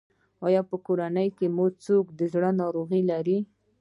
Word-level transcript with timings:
ایا 0.47 0.61
په 0.69 0.75
کورنۍ 0.85 1.29
کې 1.37 1.47
مو 1.55 1.65
څوک 1.85 2.05
د 2.19 2.21
زړه 2.33 2.49
ناروغي 2.61 3.01
لري؟ 3.11 3.37